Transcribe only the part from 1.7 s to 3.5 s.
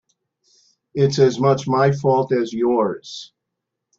fault as yours.